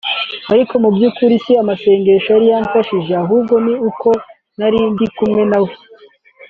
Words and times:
ariko 0.53 0.73
mu 0.81 0.89
by’ukuri 0.95 1.35
si 1.43 1.51
amasengesho 1.63 2.29
yari 2.35 2.45
yamfashije 2.53 3.11
ahubwo 3.23 3.53
ni 3.65 3.73
uko 3.89 4.09
nari 4.57 4.79
ndi 4.93 5.07
kumwe 5.15 5.43
nawe 5.51 5.71